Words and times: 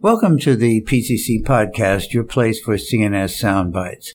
Welcome 0.00 0.38
to 0.40 0.54
the 0.54 0.80
PCC 0.82 1.42
podcast, 1.42 2.12
your 2.12 2.22
place 2.22 2.60
for 2.60 2.76
CNS 2.76 3.42
soundbites. 3.42 4.10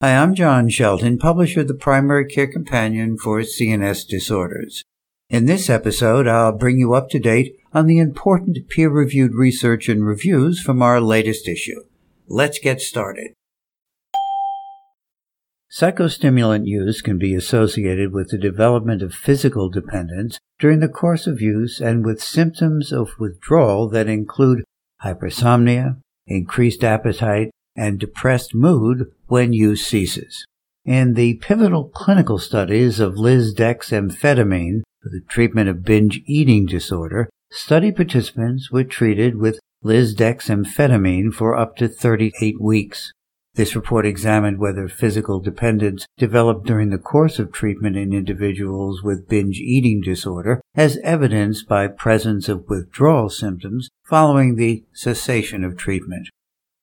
Hi, 0.00 0.16
I'm 0.16 0.34
John 0.34 0.70
Shelton, 0.70 1.18
publisher 1.18 1.60
of 1.60 1.68
the 1.68 1.74
Primary 1.74 2.24
Care 2.24 2.50
Companion 2.50 3.18
for 3.18 3.40
CNS 3.40 4.08
Disorders. 4.08 4.82
In 5.28 5.44
this 5.44 5.68
episode, 5.68 6.26
I'll 6.26 6.56
bring 6.56 6.78
you 6.78 6.94
up 6.94 7.10
to 7.10 7.18
date 7.18 7.54
on 7.74 7.86
the 7.86 7.98
important 7.98 8.66
peer-reviewed 8.70 9.34
research 9.34 9.90
and 9.90 10.06
reviews 10.06 10.58
from 10.58 10.80
our 10.80 11.02
latest 11.02 11.46
issue. 11.46 11.82
Let's 12.26 12.58
get 12.58 12.80
started. 12.80 13.34
Psychostimulant 15.70 16.66
use 16.66 17.02
can 17.02 17.18
be 17.18 17.34
associated 17.34 18.10
with 18.10 18.30
the 18.30 18.38
development 18.38 19.02
of 19.02 19.12
physical 19.12 19.68
dependence 19.68 20.38
during 20.58 20.80
the 20.80 20.88
course 20.88 21.26
of 21.26 21.42
use 21.42 21.78
and 21.78 22.06
with 22.06 22.22
symptoms 22.22 22.90
of 22.90 23.10
withdrawal 23.18 23.90
that 23.90 24.08
include 24.08 24.64
hypersomnia, 25.04 25.98
increased 26.26 26.82
appetite, 26.82 27.50
and 27.76 27.98
depressed 27.98 28.54
mood 28.54 29.12
when 29.26 29.52
use 29.52 29.86
ceases. 29.86 30.44
In 30.84 31.14
the 31.14 31.34
pivotal 31.34 31.88
clinical 31.88 32.38
studies 32.38 33.00
of 33.00 33.14
lisdexamfetamine 33.14 34.82
for 35.02 35.08
the 35.08 35.22
treatment 35.28 35.68
of 35.68 35.84
binge 35.84 36.22
eating 36.26 36.66
disorder, 36.66 37.28
study 37.50 37.92
participants 37.92 38.70
were 38.70 38.84
treated 38.84 39.36
with 39.36 39.58
lisdexamfetamine 39.84 41.32
for 41.32 41.56
up 41.56 41.76
to 41.76 41.88
38 41.88 42.60
weeks. 42.60 43.12
This 43.56 43.74
report 43.74 44.04
examined 44.04 44.58
whether 44.58 44.86
physical 44.86 45.40
dependence 45.40 46.06
developed 46.18 46.66
during 46.66 46.90
the 46.90 46.98
course 46.98 47.38
of 47.38 47.52
treatment 47.52 47.96
in 47.96 48.12
individuals 48.12 49.02
with 49.02 49.30
binge 49.30 49.58
eating 49.60 50.02
disorder, 50.02 50.60
as 50.74 50.98
evidenced 51.02 51.66
by 51.66 51.88
presence 51.88 52.50
of 52.50 52.68
withdrawal 52.68 53.30
symptoms 53.30 53.88
following 54.04 54.56
the 54.56 54.84
cessation 54.92 55.64
of 55.64 55.78
treatment. 55.78 56.28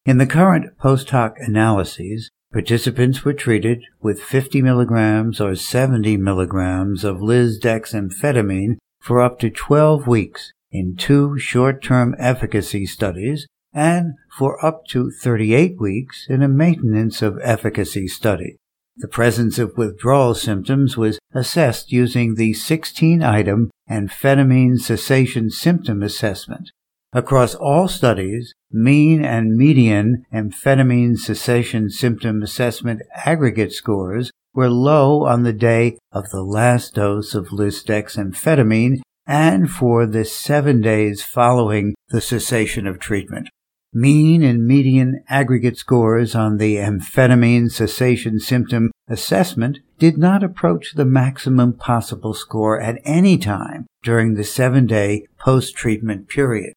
In 0.07 0.17
the 0.17 0.25
current 0.25 0.75
post 0.79 1.11
hoc 1.11 1.35
analyses, 1.37 2.31
participants 2.51 3.23
were 3.23 3.33
treated 3.33 3.83
with 4.01 4.23
50 4.23 4.63
milligrams 4.63 5.39
or 5.39 5.55
70 5.55 6.17
milligrams 6.17 7.03
of 7.03 7.17
lisdexamfetamine 7.17 8.77
for 8.99 9.21
up 9.21 9.37
to 9.39 9.51
12 9.51 10.07
weeks 10.07 10.51
in 10.71 10.95
two 10.95 11.37
short-term 11.37 12.15
efficacy 12.17 12.87
studies 12.87 13.45
and 13.73 14.13
for 14.37 14.63
up 14.63 14.85
to 14.89 15.09
38 15.09 15.79
weeks 15.79 16.27
in 16.29 16.43
a 16.43 16.47
maintenance 16.47 17.21
of 17.21 17.39
efficacy 17.41 18.07
study. 18.07 18.57
The 18.97 19.07
presence 19.07 19.57
of 19.57 19.77
withdrawal 19.77 20.35
symptoms 20.35 20.95
was 20.95 21.17
assessed 21.33 21.91
using 21.91 22.35
the 22.35 22.53
16 22.53 23.23
item 23.23 23.71
amphetamine 23.89 24.79
cessation 24.79 25.49
symptom 25.49 26.03
assessment. 26.03 26.69
Across 27.11 27.55
all 27.55 27.87
studies, 27.87 28.53
mean 28.71 29.23
and 29.23 29.55
median 29.55 30.25
amphetamine 30.31 31.17
cessation 31.17 31.89
symptom 31.89 32.43
assessment 32.43 33.01
aggregate 33.25 33.71
scores 33.71 34.31
were 34.53 34.69
low 34.69 35.25
on 35.25 35.43
the 35.43 35.53
day 35.53 35.97
of 36.11 36.29
the 36.29 36.43
last 36.43 36.95
dose 36.95 37.33
of 37.33 37.47
lisdexamfetamine 37.47 38.99
and 39.25 39.69
for 39.71 40.05
the 40.05 40.25
seven 40.25 40.81
days 40.81 41.23
following 41.23 41.95
the 42.09 42.21
cessation 42.21 42.85
of 42.85 42.99
treatment. 42.99 43.49
Mean 43.95 44.41
and 44.41 44.65
median 44.65 45.23
aggregate 45.29 45.77
scores 45.77 46.33
on 46.33 46.57
the 46.57 46.77
amphetamine 46.77 47.71
cessation 47.71 48.39
symptom 48.39 48.91
assessment 49.07 49.79
did 49.99 50.17
not 50.17 50.43
approach 50.43 50.93
the 50.95 51.05
maximum 51.05 51.73
possible 51.73 52.33
score 52.33 52.81
at 52.81 52.99
any 53.05 53.37
time 53.37 53.85
during 54.01 54.33
the 54.33 54.43
seven 54.43 54.87
day 54.87 55.27
post 55.37 55.75
treatment 55.75 56.27
period. 56.27 56.73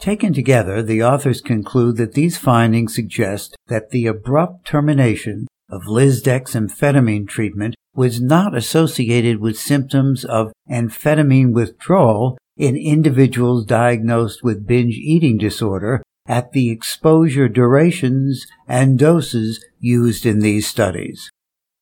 Taken 0.00 0.32
together, 0.32 0.82
the 0.82 1.00
authors 1.02 1.40
conclude 1.40 1.96
that 1.96 2.14
these 2.14 2.38
findings 2.38 2.92
suggest 2.92 3.56
that 3.68 3.90
the 3.90 4.06
abrupt 4.06 4.66
termination 4.66 5.46
of 5.70 5.82
lisdexamfetamine 5.82 7.28
treatment 7.28 7.76
was 7.94 8.20
not 8.20 8.56
associated 8.56 9.38
with 9.38 9.56
symptoms 9.56 10.24
of 10.24 10.52
amphetamine 10.68 11.52
withdrawal 11.52 12.36
in 12.56 12.76
individuals 12.76 13.64
diagnosed 13.64 14.42
with 14.42 14.66
binge 14.66 14.94
eating 14.94 15.38
disorder 15.38 16.02
at 16.28 16.52
the 16.52 16.70
exposure 16.70 17.48
durations 17.48 18.46
and 18.68 18.98
doses 18.98 19.64
used 19.80 20.26
in 20.26 20.40
these 20.40 20.68
studies. 20.68 21.30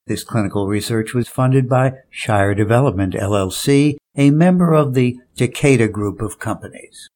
This 0.07 0.23
clinical 0.23 0.67
research 0.67 1.13
was 1.13 1.27
funded 1.27 1.67
by 1.67 1.93
Shire 2.09 2.55
Development 2.55 3.13
LLC, 3.13 3.97
a 4.15 4.31
member 4.31 4.73
of 4.73 4.93
the 4.93 5.19
Takeda 5.35 5.91
Group 5.91 6.21
of 6.21 6.39
companies. 6.39 7.09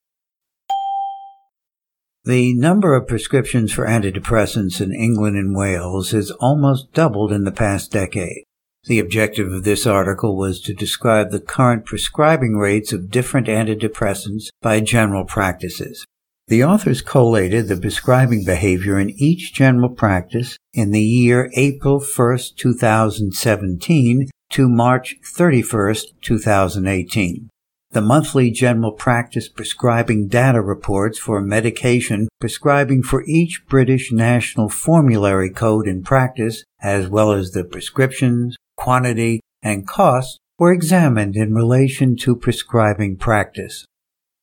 The 2.25 2.53
number 2.53 2.94
of 2.94 3.08
prescriptions 3.08 3.72
for 3.72 3.88
antidepressants 3.88 4.80
in 4.80 4.94
England 4.94 5.38
and 5.38 5.56
Wales 5.56 6.12
has 6.12 6.30
almost 6.31 6.94
doubled 6.94 7.31
in 7.31 7.46
the 7.46 7.52
past 7.52 7.91
decade. 7.91 8.44
The 8.84 9.00
objective 9.00 9.52
of 9.52 9.64
this 9.64 9.88
article 9.88 10.36
was 10.36 10.59
to 10.62 10.74
describe 10.74 11.31
the 11.31 11.40
current 11.40 11.86
prescribing 11.86 12.58
rates 12.58 12.91
of 12.91 13.09
different 13.09 13.47
antidepressants 13.47 14.50
by 14.62 14.81
general 14.81 15.24
practices. 15.24 16.06
The 16.52 16.66
authors 16.66 17.02
collated 17.02 17.70
the 17.70 17.78
prescribing 17.78 18.44
behavior 18.44 19.00
in 19.00 19.12
each 19.12 19.54
general 19.54 19.88
practice 19.88 20.58
in 20.74 20.92
the 20.92 21.02
year 21.02 21.50
April 21.56 22.02
1, 22.02 22.40
2017 22.58 24.30
to 24.50 24.68
March 24.68 25.16
31, 25.24 25.96
2018. 26.22 27.50
The 27.92 28.02
monthly 28.02 28.52
general 28.52 28.92
practice 28.92 29.48
prescribing 29.48 30.28
data 30.28 30.60
reports 30.60 31.18
for 31.18 31.40
medication 31.40 32.28
prescribing 32.42 33.04
for 33.04 33.24
each 33.26 33.64
British 33.70 34.12
National 34.12 34.68
Formulary 34.68 35.52
Code 35.52 35.88
in 35.88 36.04
practice, 36.04 36.66
as 36.82 37.08
well 37.08 37.32
as 37.32 37.52
the 37.52 37.64
prescriptions, 37.64 38.58
quantity, 38.76 39.40
and 39.64 39.88
cost, 39.88 40.38
were 40.60 40.74
examined 40.74 41.38
in 41.38 41.54
relation 41.54 42.18
to 42.18 42.36
prescribing 42.36 43.16
practice. 43.16 43.86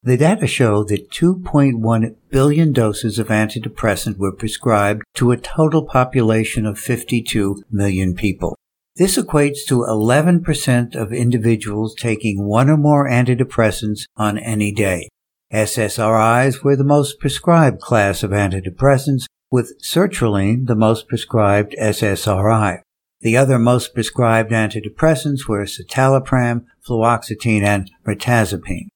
The 0.03 0.17
data 0.17 0.47
show 0.47 0.85
that 0.85 1.11
2.1 1.11 2.15
billion 2.31 2.73
doses 2.73 3.19
of 3.19 3.29
antidepressant 3.29 4.17
were 4.17 4.33
prescribed 4.33 5.03
to 5.15 5.33
a 5.33 5.37
total 5.37 5.85
population 5.85 6.67
of 6.67 6.79
52 6.79 7.65
million 7.71 8.15
people. 8.15 8.57
This 8.95 9.19
equates 9.19 9.67
to 9.67 9.81
11% 9.81 10.95
of 10.95 11.13
individuals 11.13 11.97
taking 11.97 12.47
one 12.47 12.71
or 12.71 12.77
more 12.77 13.09
antidepressants 13.09 14.03
on 14.17 14.39
any 14.39 14.71
day. 14.71 15.09
SSRIs 15.53 16.63
were 16.63 16.77
the 16.77 16.85
most 16.85 17.19
prescribed 17.19 17.81
class 17.81 18.23
of 18.23 18.31
antidepressants, 18.31 19.25
with 19.51 19.81
sertraline 19.83 20.67
the 20.67 20.77
most 20.77 21.09
prescribed 21.09 21.75
SSRI. 21.81 22.83
The 23.21 23.37
other 23.37 23.59
most 23.59 23.95
prescribed 23.95 24.53
antidepressants 24.53 25.49
were 25.49 25.65
citalopram, 25.65 26.67
fluoxetine, 26.87 27.63
and 27.63 27.91
mirtazapine. 28.07 28.89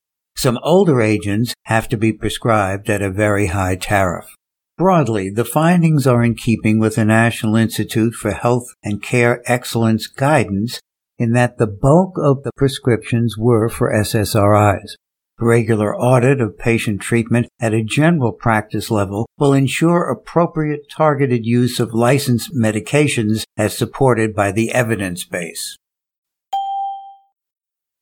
Some 0.42 0.58
older 0.64 1.00
agents 1.00 1.54
have 1.66 1.88
to 1.90 1.96
be 1.96 2.12
prescribed 2.12 2.90
at 2.90 3.00
a 3.00 3.12
very 3.12 3.46
high 3.46 3.76
tariff. 3.76 4.34
Broadly, 4.76 5.30
the 5.30 5.44
findings 5.44 6.04
are 6.04 6.24
in 6.24 6.34
keeping 6.34 6.80
with 6.80 6.96
the 6.96 7.04
National 7.04 7.54
Institute 7.54 8.14
for 8.14 8.32
Health 8.32 8.66
and 8.82 9.00
Care 9.00 9.40
Excellence 9.46 10.08
guidance 10.08 10.80
in 11.16 11.30
that 11.34 11.58
the 11.58 11.68
bulk 11.68 12.18
of 12.18 12.42
the 12.42 12.50
prescriptions 12.56 13.38
were 13.38 13.68
for 13.68 13.92
SSRIs. 13.92 14.96
Regular 15.38 15.96
audit 15.96 16.40
of 16.40 16.58
patient 16.58 17.00
treatment 17.00 17.46
at 17.60 17.72
a 17.72 17.84
general 17.84 18.32
practice 18.32 18.90
level 18.90 19.28
will 19.38 19.52
ensure 19.52 20.10
appropriate 20.10 20.90
targeted 20.90 21.46
use 21.46 21.78
of 21.78 21.94
licensed 21.94 22.52
medications 22.52 23.44
as 23.56 23.78
supported 23.78 24.34
by 24.34 24.50
the 24.50 24.72
evidence 24.72 25.22
base. 25.22 25.76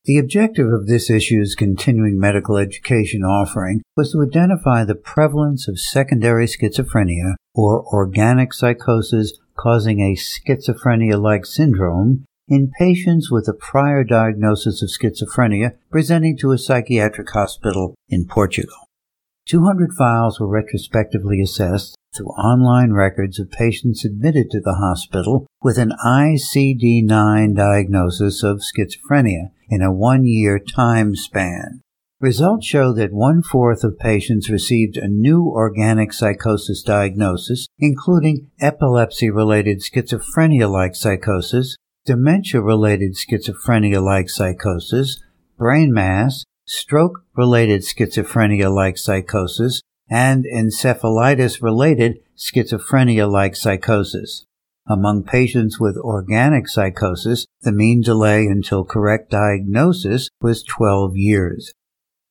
The 0.06 0.16
objective 0.16 0.72
of 0.72 0.86
this 0.86 1.10
issue's 1.10 1.54
continuing 1.54 2.18
medical 2.18 2.56
education 2.56 3.22
offering 3.22 3.82
was 3.98 4.12
to 4.12 4.22
identify 4.22 4.82
the 4.82 4.94
prevalence 4.94 5.68
of 5.68 5.78
secondary 5.78 6.46
schizophrenia 6.46 7.34
or 7.54 7.84
organic 7.84 8.54
psychosis 8.54 9.38
causing 9.58 10.00
a 10.00 10.16
schizophrenia-like 10.16 11.44
syndrome 11.44 12.24
in 12.48 12.72
patients 12.78 13.30
with 13.30 13.46
a 13.46 13.52
prior 13.52 14.02
diagnosis 14.02 14.82
of 14.82 14.88
schizophrenia 14.88 15.76
presenting 15.90 16.36
to 16.38 16.52
a 16.52 16.58
psychiatric 16.58 17.28
hospital 17.30 17.94
in 18.08 18.26
Portugal. 18.26 18.88
200 19.50 19.92
files 19.98 20.38
were 20.38 20.46
retrospectively 20.46 21.42
assessed 21.42 21.96
through 22.14 22.28
online 22.28 22.92
records 22.92 23.40
of 23.40 23.50
patients 23.50 24.04
admitted 24.04 24.48
to 24.48 24.60
the 24.60 24.74
hospital 24.74 25.44
with 25.60 25.76
an 25.76 25.92
ICD-9 26.06 27.56
diagnosis 27.56 28.44
of 28.44 28.60
schizophrenia 28.60 29.50
in 29.68 29.82
a 29.82 29.92
one-year 29.92 30.60
time 30.60 31.16
span. 31.16 31.80
Results 32.20 32.64
show 32.64 32.92
that 32.92 33.12
one-fourth 33.12 33.82
of 33.82 33.98
patients 33.98 34.48
received 34.48 34.96
a 34.96 35.08
new 35.08 35.44
organic 35.46 36.12
psychosis 36.12 36.80
diagnosis, 36.82 37.66
including 37.80 38.50
epilepsy-related 38.60 39.80
schizophrenia-like 39.80 40.94
psychosis, 40.94 41.76
dementia-related 42.04 43.16
schizophrenia-like 43.16 44.28
psychosis, 44.28 45.20
brain 45.58 45.92
mass, 45.92 46.44
stroke-related 46.70 47.82
schizophrenia-like 47.82 48.96
psychosis, 48.96 49.82
and 50.08 50.44
encephalitis 50.44 51.60
related 51.60 52.20
schizophrenia 52.36 53.28
like 53.28 53.56
psychosis. 53.56 54.44
Among 54.86 55.24
patients 55.24 55.80
with 55.80 55.96
organic 55.96 56.68
psychosis, 56.68 57.44
the 57.62 57.72
mean 57.72 58.02
delay 58.02 58.46
until 58.46 58.84
correct 58.84 59.32
diagnosis 59.32 60.28
was 60.40 60.62
12 60.62 61.16
years. 61.16 61.72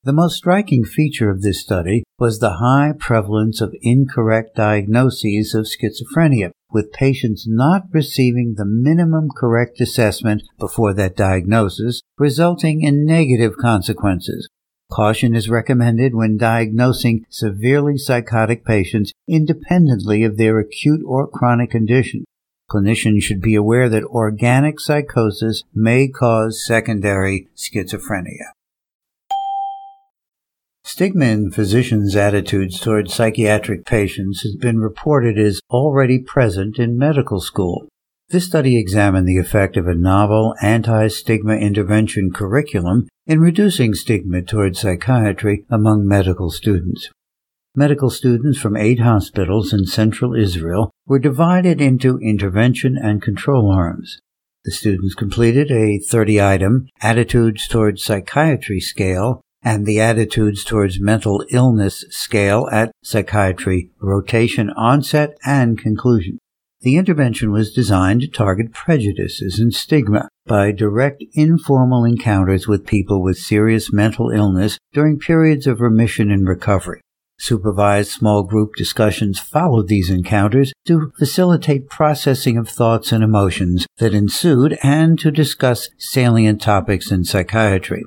The 0.06 0.14
most 0.14 0.38
striking 0.38 0.86
feature 0.86 1.30
of 1.30 1.42
this 1.42 1.62
study 1.62 2.06
was 2.18 2.40
the 2.40 2.60
high 2.62 2.94
prevalence 2.98 3.60
of 3.60 3.76
incorrect 3.82 4.56
diagnoses 4.56 5.54
of 5.54 5.68
schizophrenia, 5.68 6.52
with 6.72 6.92
patients 6.92 7.46
not 7.48 7.84
receiving 7.92 8.56
the 8.56 8.66
minimum 8.66 9.30
correct 9.36 9.82
assessment 9.82 10.44
before 10.60 10.94
that 10.94 11.16
diagnosis, 11.16 12.02
resulting 12.18 12.82
in 12.82 13.06
negative 13.06 13.54
consequences. 13.60 14.48
Caution 14.92 15.36
is 15.36 15.50
recommended 15.50 16.16
when 16.16 16.38
diagnosing 16.38 17.26
severely 17.30 17.98
psychotic 17.98 18.66
patients 18.66 19.12
independently 19.28 20.24
of 20.24 20.38
their 20.38 20.60
acute 20.60 21.02
or 21.06 21.28
chronic 21.28 21.70
condition. 21.70 22.26
Clinicians 22.70 23.22
should 23.22 23.42
be 23.42 23.56
aware 23.56 23.90
that 23.90 24.04
organic 24.04 24.80
psychosis 24.80 25.64
may 25.74 26.08
cause 26.08 26.66
secondary 26.66 27.48
schizophrenia. 27.56 28.54
Stigma 30.92 31.26
in 31.26 31.52
physicians' 31.52 32.16
attitudes 32.16 32.80
toward 32.80 33.12
psychiatric 33.12 33.86
patients 33.86 34.42
has 34.42 34.56
been 34.56 34.80
reported 34.80 35.38
as 35.38 35.62
already 35.70 36.18
present 36.18 36.80
in 36.80 36.98
medical 36.98 37.40
school. 37.40 37.88
This 38.30 38.48
study 38.48 38.76
examined 38.76 39.28
the 39.28 39.38
effect 39.38 39.78
of 39.78 39.88
a 39.88 39.94
novel 39.94 40.56
anti-stigma 40.64 41.58
intervention 41.58 42.32
curriculum 42.34 43.08
in 43.28 43.40
reducing 43.40 43.94
stigma 43.94 44.42
toward 44.42 44.76
psychiatry 44.76 45.64
among 45.70 46.08
medical 46.08 46.50
students. 46.50 47.12
Medical 47.76 48.10
students 48.10 48.60
from 48.60 48.76
eight 48.76 49.00
hospitals 49.00 49.72
in 49.72 49.86
central 49.86 50.34
Israel 50.34 50.90
were 51.06 51.20
divided 51.20 51.80
into 51.80 52.18
intervention 52.18 52.98
and 52.98 53.22
control 53.22 53.72
arms. 53.72 54.20
The 54.66 54.72
students 54.72 55.14
completed 55.14 55.70
a 55.70 56.00
30 56.00 56.42
item 56.42 56.88
attitudes 57.00 57.68
toward 57.68 58.00
psychiatry 58.00 58.80
scale 58.80 59.44
and 59.62 59.86
the 59.86 60.00
attitudes 60.00 60.64
towards 60.64 61.00
mental 61.00 61.44
illness 61.50 62.06
scale 62.10 62.68
at 62.72 62.92
psychiatry 63.04 63.92
rotation 64.02 64.70
onset 64.72 65.38
and 65.46 65.78
conclusion. 65.78 66.40
The 66.82 66.96
intervention 66.96 67.52
was 67.52 67.74
designed 67.74 68.22
to 68.22 68.28
target 68.28 68.72
prejudices 68.72 69.60
and 69.60 69.74
stigma 69.74 70.30
by 70.46 70.72
direct 70.72 71.24
informal 71.34 72.06
encounters 72.06 72.68
with 72.68 72.86
people 72.86 73.22
with 73.22 73.38
serious 73.38 73.92
mental 73.92 74.30
illness 74.30 74.78
during 74.94 75.20
periods 75.20 75.68
of 75.68 75.82
remission 75.82 76.32
and 76.32 76.48
recovery. 76.48 77.02
Supervised 77.38 78.12
small 78.12 78.44
group 78.44 78.76
discussions 78.76 79.40
followed 79.40 79.88
these 79.88 80.10
encounters 80.10 80.72
to 80.86 81.12
facilitate 81.18 81.90
processing 81.90 82.58
of 82.58 82.70
thoughts 82.70 83.12
and 83.12 83.24
emotions 83.24 83.86
that 83.98 84.14
ensued 84.14 84.78
and 84.82 85.20
to 85.20 85.32
discuss 85.32 85.90
salient 85.98 86.62
topics 86.62 87.12
in 87.12 87.26
psychiatry. 87.26 88.04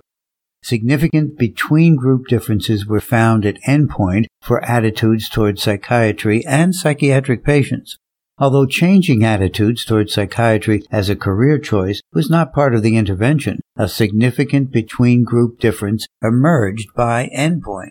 Significant 0.63 1.37
between 1.37 1.97
group 1.97 2.29
differences 2.29 2.87
were 2.87 3.01
found 3.01 3.45
at 3.45 3.61
endpoint 3.67 4.27
for 4.41 4.65
attitudes 4.65 5.29
toward 5.29 5.59
psychiatry 5.59 6.47
and 6.47 6.75
psychiatric 6.75 7.45
patients. 7.45 7.97
Although 8.39 8.67
changing 8.67 9.25
attitudes 9.25 9.85
toward 9.85 10.09
psychiatry 10.09 10.85
as 10.91 11.09
a 11.09 11.17
career 11.17 11.59
choice 11.59 12.01
was 12.13 12.31
not 12.31 12.53
part 12.53 12.75
of 12.75 12.83
the 12.83 12.97
intervention, 12.97 13.61
a 13.77 13.89
significant 13.89 14.71
between 14.71 15.25
group 15.25 15.59
difference 15.59 16.07
emerged 16.23 16.95
by 16.95 17.31
endpoint. 17.37 17.91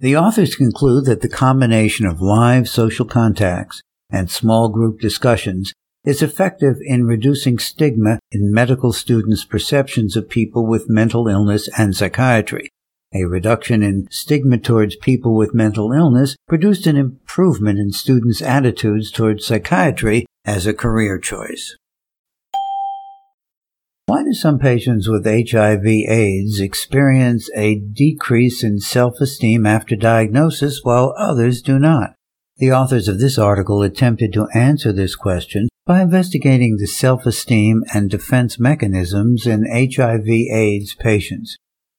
The 0.00 0.16
authors 0.16 0.56
conclude 0.56 1.04
that 1.04 1.20
the 1.20 1.28
combination 1.28 2.06
of 2.06 2.20
live 2.20 2.68
social 2.68 3.06
contacts 3.06 3.82
and 4.10 4.30
small 4.30 4.68
group 4.68 4.98
discussions 4.98 5.72
is 6.04 6.22
effective 6.22 6.76
in 6.80 7.04
reducing 7.04 7.58
stigma 7.58 8.18
in 8.30 8.52
medical 8.52 8.92
students' 8.92 9.44
perceptions 9.44 10.16
of 10.16 10.30
people 10.30 10.66
with 10.66 10.88
mental 10.88 11.28
illness 11.28 11.68
and 11.78 11.94
psychiatry. 11.94 12.70
A 13.14 13.24
reduction 13.24 13.82
in 13.82 14.06
stigma 14.10 14.56
towards 14.58 14.96
people 14.96 15.34
with 15.36 15.54
mental 15.54 15.92
illness 15.92 16.36
produced 16.48 16.86
an 16.86 16.96
improvement 16.96 17.78
in 17.78 17.90
students' 17.92 18.40
attitudes 18.40 19.10
towards 19.10 19.44
psychiatry 19.44 20.26
as 20.44 20.66
a 20.66 20.72
career 20.72 21.18
choice. 21.18 21.76
Why 24.06 24.22
do 24.24 24.32
some 24.32 24.58
patients 24.58 25.08
with 25.08 25.24
HIV 25.24 25.86
AIDS 25.86 26.60
experience 26.60 27.50
a 27.56 27.76
decrease 27.76 28.64
in 28.64 28.80
self-esteem 28.80 29.66
after 29.66 29.96
diagnosis 29.96 30.80
while 30.82 31.14
others 31.16 31.60
do 31.62 31.78
not? 31.78 32.14
The 32.56 32.72
authors 32.72 33.08
of 33.08 33.20
this 33.20 33.38
article 33.38 33.82
attempted 33.82 34.32
to 34.32 34.48
answer 34.54 34.92
this 34.92 35.14
question 35.14 35.68
by 35.90 36.02
investigating 36.02 36.76
the 36.76 36.86
self-esteem 36.86 37.82
and 37.92 38.08
defense 38.08 38.60
mechanisms 38.60 39.44
in 39.44 39.66
HIV 39.68 40.28
AIDS 40.28 40.94
patients. 40.94 41.56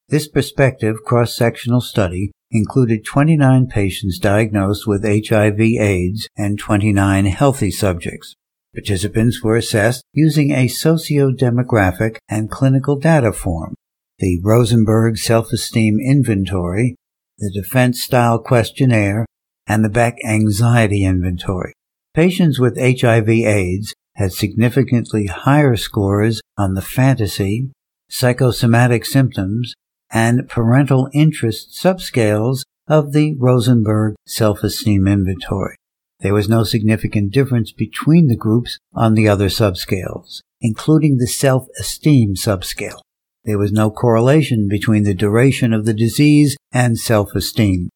This 0.07 0.29
prospective 0.29 1.03
cross-sectional 1.03 1.81
study 1.81 2.31
included 2.51 3.03
29 3.03 3.67
patients 3.67 4.17
diagnosed 4.17 4.87
with 4.87 5.03
HIV 5.03 5.59
AIDS 5.59 6.29
and 6.37 6.57
29 6.57 7.25
healthy 7.25 7.69
subjects. 7.69 8.33
Participants 8.73 9.43
were 9.43 9.57
assessed 9.57 10.05
using 10.13 10.51
a 10.51 10.69
socio-demographic 10.69 12.15
and 12.29 12.49
clinical 12.49 12.95
data 12.95 13.33
form, 13.33 13.75
the 14.19 14.39
Rosenberg 14.41 15.17
Self-Esteem 15.17 15.99
Inventory, 15.99 16.95
the 17.39 17.51
Defense 17.53 18.01
Style 18.01 18.39
Questionnaire, 18.39 19.25
and 19.67 19.83
the 19.83 19.89
Beck 19.89 20.15
Anxiety 20.25 21.03
Inventory. 21.03 21.73
Patients 22.13 22.59
with 22.59 22.77
HIV 22.77 23.29
AIDS 23.29 23.93
had 24.15 24.33
significantly 24.33 25.27
higher 25.27 25.77
scores 25.77 26.41
on 26.57 26.73
the 26.73 26.81
fantasy, 26.81 27.71
psychosomatic 28.09 29.05
symptoms, 29.05 29.73
and 30.11 30.49
parental 30.49 31.07
interest 31.13 31.71
subscales 31.81 32.63
of 32.85 33.13
the 33.13 33.35
Rosenberg 33.39 34.15
Self-Esteem 34.27 35.07
Inventory. 35.07 35.77
There 36.19 36.33
was 36.33 36.49
no 36.49 36.65
significant 36.65 37.31
difference 37.31 37.71
between 37.71 38.27
the 38.27 38.35
groups 38.35 38.77
on 38.93 39.13
the 39.13 39.29
other 39.29 39.47
subscales, 39.47 40.41
including 40.59 41.15
the 41.15 41.27
self-esteem 41.27 42.35
subscale. 42.35 42.99
There 43.45 43.57
was 43.57 43.71
no 43.71 43.89
correlation 43.89 44.67
between 44.67 45.03
the 45.03 45.13
duration 45.13 45.71
of 45.71 45.85
the 45.85 45.93
disease 45.93 46.57
and 46.73 46.99
self-esteem. 46.99 47.89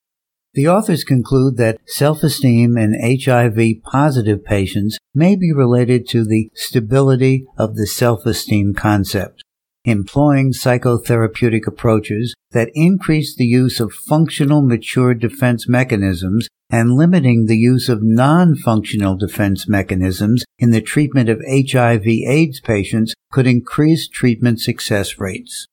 The 0.55 0.69
authors 0.69 1.03
conclude 1.03 1.57
that 1.57 1.81
self-esteem 1.85 2.77
in 2.77 3.19
HIV 3.21 3.83
positive 3.83 4.45
patients 4.45 4.97
may 5.13 5.35
be 5.35 5.51
related 5.51 6.07
to 6.09 6.23
the 6.23 6.49
stability 6.55 7.45
of 7.57 7.75
the 7.75 7.85
self-esteem 7.85 8.73
concept. 8.73 9.43
Employing 9.83 10.53
psychotherapeutic 10.53 11.67
approaches 11.67 12.33
that 12.51 12.71
increase 12.73 13.35
the 13.35 13.43
use 13.43 13.81
of 13.81 13.91
functional 13.91 14.61
mature 14.61 15.13
defense 15.13 15.67
mechanisms 15.67 16.47
and 16.69 16.93
limiting 16.93 17.47
the 17.47 17.57
use 17.57 17.89
of 17.89 17.99
non-functional 18.01 19.17
defense 19.17 19.67
mechanisms 19.67 20.45
in 20.57 20.71
the 20.71 20.81
treatment 20.81 21.27
of 21.27 21.43
HIV 21.45 22.07
AIDS 22.07 22.61
patients 22.61 23.13
could 23.29 23.45
increase 23.45 24.07
treatment 24.07 24.61
success 24.61 25.19
rates. 25.19 25.67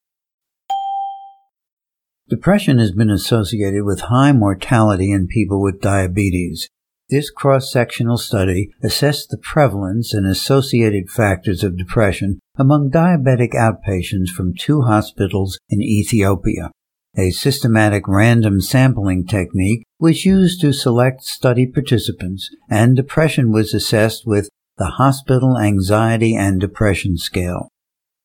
Depression 2.29 2.79
has 2.79 2.93
been 2.93 3.11
associated 3.11 3.85
with 3.85 4.03
high 4.03 4.33
mortality 4.33 5.11
in 5.11 5.27
people 5.27 5.61
with 5.61 5.81
diabetes. 5.81 6.69
This 7.11 7.31
cross-sectional 7.31 8.17
study 8.17 8.71
assessed 8.83 9.29
the 9.29 9.37
prevalence 9.37 10.15
and 10.15 10.27
associated 10.27 11.11
factors 11.11 11.63
of 11.63 11.77
depression 11.77 12.39
among 12.57 12.91
diabetic 12.91 13.53
outpatients 13.53 14.31
from 14.31 14.55
two 14.55 14.83
hospitals 14.83 15.59
in 15.69 15.83
Ethiopia. 15.83 16.71
A 17.19 17.31
systematic 17.31 18.09
random 18.09 18.63
sampling 18.63 19.27
technique 19.27 19.83
was 20.01 20.25
used 20.25 20.63
to 20.63 20.73
select 20.73 21.25
study 21.25 21.67
participants, 21.67 22.49
and 22.71 22.97
depression 22.97 23.53
was 23.53 23.75
assessed 23.75 24.23
with 24.25 24.49
the 24.79 24.93
Hospital 24.97 25.59
Anxiety 25.59 26.35
and 26.35 26.59
Depression 26.59 27.19
Scale. 27.19 27.69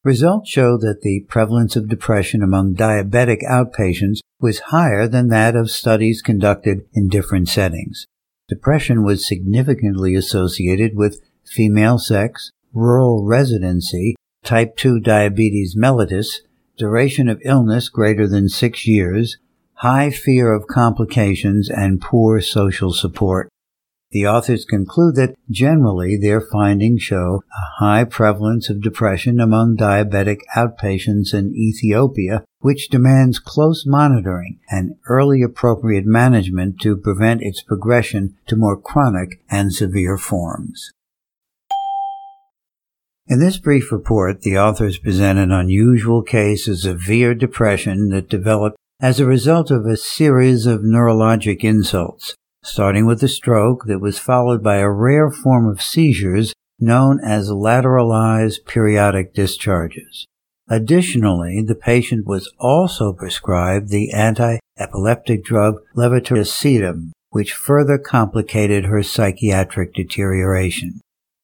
Results 0.08 0.50
show 0.50 0.78
that 0.78 1.02
the 1.02 1.26
prevalence 1.28 1.76
of 1.76 1.90
depression 1.90 2.42
among 2.42 2.76
diabetic 2.76 3.40
outpatients 3.44 4.20
was 4.40 4.72
higher 4.72 5.06
than 5.06 5.28
that 5.28 5.54
of 5.54 5.70
studies 5.70 6.22
conducted 6.22 6.86
in 6.94 7.10
different 7.10 7.50
settings. 7.50 8.06
Depression 8.48 9.04
was 9.04 9.28
significantly 9.28 10.16
associated 10.16 10.96
with 10.96 11.20
female 11.46 11.98
sex, 11.98 12.52
rural 12.72 13.26
residency, 13.26 14.16
type 14.46 14.78
2 14.78 15.02
diabetes 15.02 15.76
mellitus, 15.76 16.38
duration 16.78 17.28
of 17.28 17.42
illness 17.44 17.90
greater 17.90 18.30
than 18.30 18.48
six 18.48 18.88
years, 18.88 19.38
high 19.74 20.10
fear 20.10 20.54
of 20.54 20.68
complications, 20.68 21.70
and 21.70 22.00
poor 22.00 22.40
social 22.40 22.94
support. 22.94 23.50
The 24.12 24.26
authors 24.26 24.64
conclude 24.64 25.16
that 25.16 25.36
generally 25.52 26.18
their 26.18 26.40
findings 26.40 27.02
show 27.02 27.44
a 27.52 27.84
high 27.84 28.06
prevalence 28.06 28.70
of 28.70 28.82
depression 28.82 29.42
among 29.42 29.76
diabetic 29.76 30.40
outpatients 30.56 31.34
in 31.34 31.54
Ethiopia, 31.54 32.46
which 32.60 32.88
demands 32.88 33.38
close 33.38 33.86
monitoring 33.86 34.60
and 34.70 34.96
early 35.10 35.42
appropriate 35.42 36.06
management 36.06 36.80
to 36.82 36.96
prevent 36.96 37.42
its 37.42 37.62
progression 37.62 38.36
to 38.48 38.56
more 38.56 38.80
chronic 38.80 39.42
and 39.50 39.74
severe 39.74 40.18
forms. 40.18 40.92
In 43.28 43.40
this 43.40 43.58
brief 43.58 43.92
report, 43.92 44.42
the 44.42 44.58
authors 44.58 44.98
present 44.98 45.38
an 45.38 45.52
unusual 45.52 46.24
case 46.24 46.70
of 46.70 46.80
severe 46.80 47.36
depression 47.36 48.08
that 48.12 48.30
developed 48.30 48.78
as 49.02 49.20
a 49.20 49.26
result 49.26 49.70
of 49.70 49.86
a 49.86 49.98
series 49.98 50.66
of 50.66 50.80
neurologic 50.80 51.62
insults 51.62 52.36
starting 52.68 53.06
with 53.06 53.24
a 53.24 53.28
stroke 53.28 53.86
that 53.86 54.00
was 54.00 54.20
followed 54.20 54.62
by 54.62 54.78
a 54.78 54.90
rare 54.90 55.32
form 55.32 55.68
of 55.68 55.82
seizures 55.82 56.54
known 56.80 57.20
as 57.24 57.50
lateralized 57.50 58.66
periodic 58.66 59.34
discharges. 59.34 60.26
Additionally, 60.70 61.64
the 61.66 61.76
patient 61.76 62.28
was 62.28 62.52
also 62.60 63.14
prescribed 63.14 63.90
the 63.90 64.12
anti-epileptic 64.12 65.44
drug 65.44 65.82
levetiracetam, 65.96 67.12
which 67.30 67.54
further 67.54 67.98
complicated 67.98 68.86
her 68.86 69.02
psychiatric 69.02 69.94
deterioration. 69.94 71.00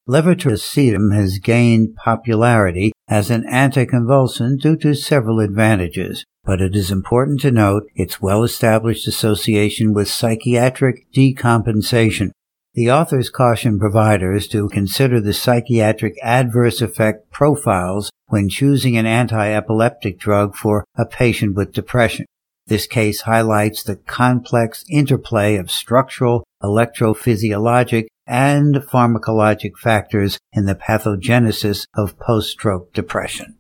Levetiracetam 0.08 1.16
has 1.16 1.40
gained 1.40 1.96
popularity 1.96 2.92
as 3.08 3.30
an 3.30 3.44
anticonvulsant 3.44 4.60
due 4.60 4.76
to 4.76 4.94
several 4.94 5.40
advantages, 5.40 6.26
but 6.44 6.62
it 6.62 6.76
is 6.76 6.92
important 6.92 7.40
to 7.42 7.52
note 7.52 7.84
its 7.96 8.22
well-established 8.22 9.08
association 9.08 9.94
with 9.94 10.10
psychiatric 10.10 11.12
decompensation. 11.14 12.32
The 12.74 12.92
authors 12.92 13.30
caution 13.30 13.80
providers 13.80 14.48
to 14.50 14.68
consider 14.70 15.22
the 15.22 15.34
psychiatric 15.34 16.16
adverse 16.24 16.82
effect 16.82 17.30
profiles 17.32 18.10
when 18.28 18.50
choosing 18.50 18.98
an 18.98 19.06
anti-epileptic 19.06 20.18
drug 20.18 20.56
for 20.56 20.84
a 20.98 21.06
patient 21.06 21.56
with 21.56 21.72
depression. 21.72 22.26
This 22.66 22.88
case 22.88 23.22
highlights 23.22 23.84
the 23.84 23.98
complex 23.98 24.84
interplay 24.90 25.58
of 25.58 25.70
structural, 25.70 26.44
electrophysiologic, 26.64 28.08
and 28.26 28.76
pharmacologic 28.76 29.78
factors 29.78 30.40
in 30.54 30.66
the 30.66 30.76
pathogenesis 30.76 31.86
of 31.96 32.18
post-stroke 32.20 32.94
depression. 32.94 33.58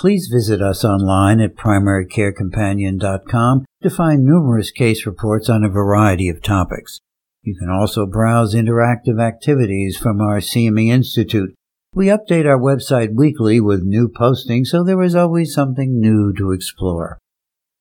Please 0.00 0.28
visit 0.32 0.62
us 0.62 0.82
online 0.82 1.42
at 1.42 1.56
primarycarecompanion.com 1.56 3.66
to 3.82 3.90
find 3.90 4.24
numerous 4.24 4.70
case 4.70 5.04
reports 5.04 5.50
on 5.50 5.62
a 5.62 5.68
variety 5.68 6.30
of 6.30 6.40
topics. 6.40 7.00
You 7.42 7.54
can 7.54 7.68
also 7.68 8.06
browse 8.06 8.54
interactive 8.54 9.22
activities 9.22 9.98
from 9.98 10.22
our 10.22 10.38
CME 10.38 10.88
Institute. 10.88 11.54
We 11.92 12.06
update 12.06 12.46
our 12.46 12.58
website 12.58 13.14
weekly 13.14 13.60
with 13.60 13.82
new 13.82 14.08
postings, 14.08 14.68
so 14.68 14.82
there 14.82 15.02
is 15.02 15.14
always 15.14 15.52
something 15.52 16.00
new 16.00 16.32
to 16.38 16.52
explore. 16.52 17.18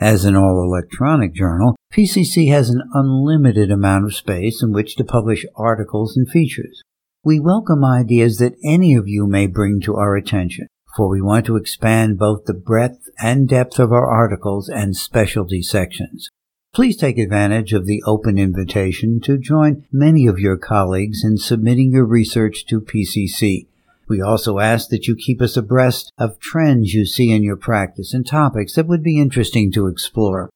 As 0.01 0.25
an 0.25 0.35
all 0.35 0.61
electronic 0.61 1.33
journal, 1.33 1.77
PCC 1.93 2.49
has 2.49 2.69
an 2.69 2.83
unlimited 2.93 3.71
amount 3.71 4.03
of 4.03 4.13
space 4.13 4.61
in 4.61 4.73
which 4.73 4.97
to 4.97 5.05
publish 5.05 5.45
articles 5.55 6.17
and 6.17 6.29
features. 6.29 6.81
We 7.23 7.39
welcome 7.39 7.85
ideas 7.85 8.39
that 8.39 8.57
any 8.61 8.93
of 8.93 9.07
you 9.07 9.25
may 9.25 9.47
bring 9.47 9.79
to 9.83 9.95
our 9.95 10.17
attention 10.17 10.67
for 10.95 11.07
we 11.07 11.21
want 11.21 11.45
to 11.45 11.55
expand 11.55 12.17
both 12.17 12.45
the 12.45 12.53
breadth 12.53 13.09
and 13.19 13.47
depth 13.47 13.79
of 13.79 13.91
our 13.91 14.07
articles 14.07 14.69
and 14.69 14.95
specialty 14.95 15.61
sections. 15.61 16.29
Please 16.73 16.97
take 16.97 17.17
advantage 17.17 17.73
of 17.73 17.85
the 17.85 18.03
open 18.05 18.37
invitation 18.37 19.19
to 19.21 19.37
join 19.37 19.85
many 19.91 20.27
of 20.27 20.39
your 20.39 20.57
colleagues 20.57 21.23
in 21.23 21.37
submitting 21.37 21.91
your 21.91 22.05
research 22.05 22.65
to 22.67 22.79
PCC. 22.79 23.67
We 24.07 24.21
also 24.21 24.59
ask 24.59 24.89
that 24.89 25.07
you 25.07 25.15
keep 25.15 25.41
us 25.41 25.57
abreast 25.57 26.11
of 26.17 26.39
trends 26.39 26.93
you 26.93 27.05
see 27.05 27.31
in 27.31 27.43
your 27.43 27.57
practice 27.57 28.13
and 28.13 28.25
topics 28.25 28.75
that 28.75 28.87
would 28.87 29.03
be 29.03 29.19
interesting 29.19 29.71
to 29.73 29.87
explore. 29.87 30.49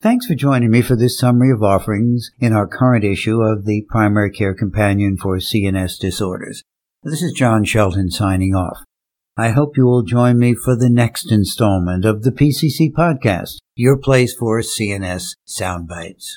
Thanks 0.00 0.26
for 0.26 0.34
joining 0.34 0.70
me 0.70 0.82
for 0.82 0.96
this 0.96 1.18
summary 1.18 1.50
of 1.50 1.62
offerings 1.62 2.30
in 2.38 2.52
our 2.52 2.66
current 2.66 3.04
issue 3.04 3.40
of 3.40 3.64
the 3.64 3.86
Primary 3.88 4.30
Care 4.30 4.54
Companion 4.54 5.16
for 5.16 5.38
CNS 5.38 5.98
Disorders. 5.98 6.62
This 7.02 7.22
is 7.22 7.32
John 7.32 7.64
Shelton 7.64 8.10
signing 8.10 8.54
off. 8.54 8.84
I 9.36 9.50
hope 9.50 9.76
you 9.76 9.84
will 9.84 10.02
join 10.02 10.38
me 10.38 10.54
for 10.54 10.76
the 10.76 10.88
next 10.88 11.32
installment 11.32 12.04
of 12.04 12.22
the 12.22 12.30
PCC 12.30 12.92
podcast, 12.92 13.56
your 13.74 13.98
place 13.98 14.32
for 14.32 14.60
CNS 14.60 15.34
soundbites. 15.44 16.34